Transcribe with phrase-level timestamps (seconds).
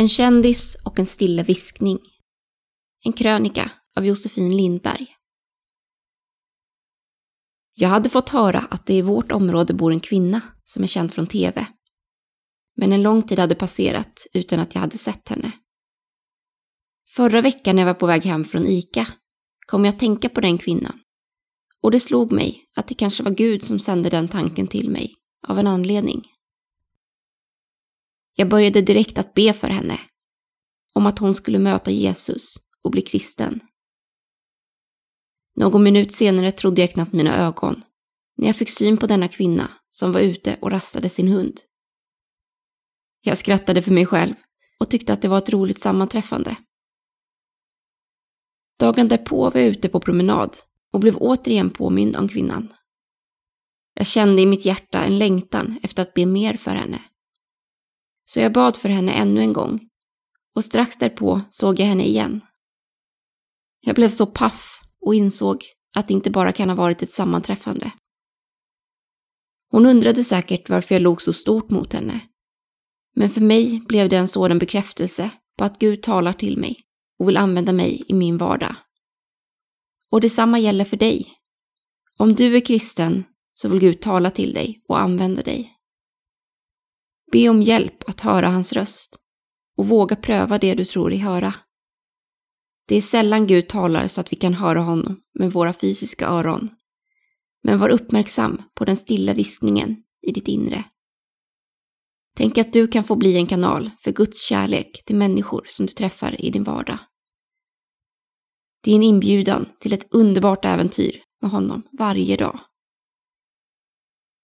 [0.00, 1.98] En kändis och en stilla viskning.
[3.04, 5.06] En krönika av Josefin Lindberg.
[7.74, 11.12] Jag hade fått höra att det i vårt område bor en kvinna som är känd
[11.12, 11.66] från TV.
[12.76, 15.52] Men en lång tid hade passerat utan att jag hade sett henne.
[17.14, 19.06] Förra veckan när jag var på väg hem från ICA
[19.66, 21.00] kom jag att tänka på den kvinnan.
[21.82, 25.14] Och det slog mig att det kanske var Gud som sände den tanken till mig,
[25.48, 26.22] av en anledning.
[28.40, 30.00] Jag började direkt att be för henne,
[30.94, 33.60] om att hon skulle möta Jesus och bli kristen.
[35.56, 37.82] Någon minut senare trodde jag knappt mina ögon,
[38.36, 41.60] när jag fick syn på denna kvinna som var ute och rastade sin hund.
[43.20, 44.34] Jag skrattade för mig själv
[44.78, 46.56] och tyckte att det var ett roligt sammanträffande.
[48.78, 50.56] Dagen därpå var jag ute på promenad
[50.92, 52.72] och blev återigen påmind om kvinnan.
[53.94, 57.02] Jag kände i mitt hjärta en längtan efter att be mer för henne.
[58.32, 59.80] Så jag bad för henne ännu en gång
[60.54, 62.40] och strax därpå såg jag henne igen.
[63.80, 65.64] Jag blev så paff och insåg
[65.96, 67.92] att det inte bara kan ha varit ett sammanträffande.
[69.70, 72.20] Hon undrade säkert varför jag låg så stort mot henne.
[73.16, 76.76] Men för mig blev det en sådan bekräftelse på att Gud talar till mig
[77.18, 78.76] och vill använda mig i min vardag.
[80.10, 81.32] Och detsamma gäller för dig.
[82.18, 85.79] Om du är kristen så vill Gud tala till dig och använda dig.
[87.32, 89.18] Be om hjälp att höra hans röst
[89.76, 91.54] och våga pröva det du tror dig höra.
[92.88, 96.68] Det är sällan Gud talar så att vi kan höra honom med våra fysiska öron.
[97.62, 100.84] Men var uppmärksam på den stilla viskningen i ditt inre.
[102.36, 105.92] Tänk att du kan få bli en kanal för Guds kärlek till människor som du
[105.92, 106.98] träffar i din vardag.
[108.84, 112.60] Det är en inbjudan till ett underbart äventyr med honom varje dag.